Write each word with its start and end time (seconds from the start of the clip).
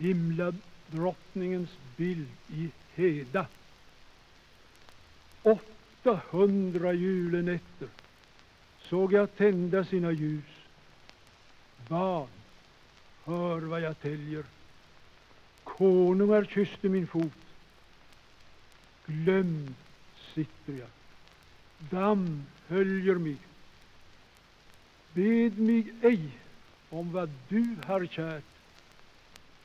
himladrottningens 0.00 1.70
bild 1.96 2.28
i 2.48 2.70
heda. 2.94 3.46
800 5.42 6.92
julenätter 6.92 7.88
såg 8.80 9.12
jag 9.12 9.36
tända 9.36 9.84
sina 9.84 10.12
ljus. 10.12 10.44
Barn, 11.88 12.28
hör 13.24 13.60
vad 13.60 13.80
jag 13.80 14.00
täljer. 14.00 14.44
Konungar 15.64 16.44
kysste 16.44 16.88
min 16.88 17.06
fot. 17.06 17.32
Glömd 19.06 19.74
sitter 20.34 20.72
jag. 20.72 20.88
Damm 21.78 22.46
höljer 22.68 23.14
mig. 23.14 23.36
Bed 25.12 25.58
mig 25.58 25.92
ej 26.02 26.28
om 26.90 27.12
vad 27.12 27.30
du 27.48 27.76
har 27.86 28.06
kärt, 28.06 28.44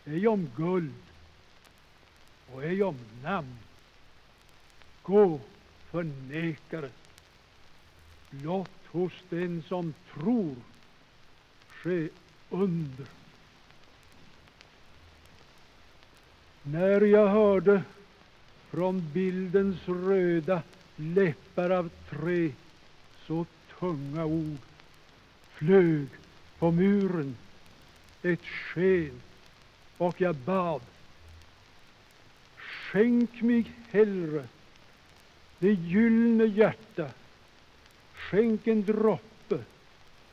ej 0.05 0.27
om 0.27 0.49
guld 0.55 0.93
och 2.53 2.63
ej 2.63 2.83
om 2.83 2.97
namn. 3.23 3.57
Gå, 5.03 5.39
förnekare, 5.91 6.89
blott 8.29 8.69
hos 8.87 9.13
den 9.29 9.63
som 9.67 9.93
tror 10.13 10.55
ske 11.69 12.09
under. 12.49 13.05
När 16.63 17.01
jag 17.01 17.27
hörde 17.27 17.83
från 18.69 19.11
bildens 19.13 19.87
röda 19.87 20.61
läppar 20.95 21.69
av 21.69 21.89
tre 22.09 22.51
så 23.27 23.45
tunga 23.79 24.25
ord 24.25 24.57
flög 25.49 26.07
på 26.59 26.71
muren 26.71 27.37
ett 28.21 28.45
sken 28.45 29.21
och 29.97 30.21
jag 30.21 30.35
bad 30.35 30.81
Skänk 32.57 33.41
mig 33.41 33.71
hellre 33.91 34.47
det 35.59 35.73
gyllene 35.73 36.45
hjärta 36.45 37.09
skänk 38.13 38.67
en 38.67 38.85
droppe 38.85 39.63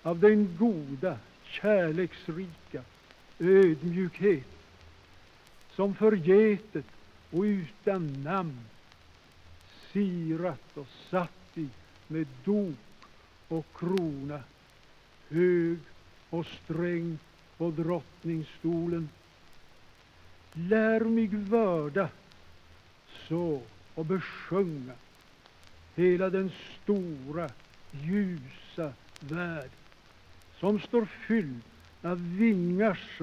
av 0.02 0.18
den 0.18 0.56
goda, 0.58 1.18
kärleksrika 1.44 2.82
ödmjukhet 3.38 4.46
som 5.74 5.94
förgätet 5.94 6.84
och 7.30 7.42
utan 7.42 8.22
namn 8.22 8.60
sirat 9.92 10.76
och 10.76 10.88
satt 11.10 11.58
i 11.58 11.68
med 12.06 12.26
dop 12.44 13.06
och 13.48 13.66
krona, 13.74 14.42
hög 15.28 15.78
och 16.30 16.46
sträng 16.46 17.18
på 17.58 17.70
drottningsstolen. 17.70 19.08
Lär 20.54 21.00
mig 21.00 21.26
vörda 21.26 22.08
så 23.28 23.62
och 23.94 24.04
besjunga 24.06 24.92
hela 25.94 26.30
den 26.30 26.50
stora, 26.82 27.50
ljusa 27.90 28.92
värld 29.20 29.70
som 30.60 30.80
står 30.80 31.04
fylld 31.04 31.60
av 32.02 32.36
vingars 32.36 33.20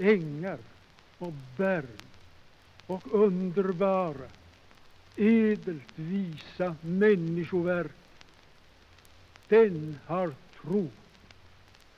ängar 0.00 0.58
och 1.18 1.32
berg 1.56 1.86
och 2.86 3.14
underbara, 3.14 4.28
edelt 5.16 5.88
visa 5.94 6.76
människoverk. 6.80 7.92
Den 9.48 9.98
har 10.06 10.34
tro, 10.62 10.90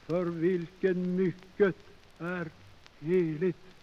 för 0.06 0.24
vilken 0.24 1.16
mycket 1.16 1.76
är 2.18 2.50
heligt. 3.00 3.73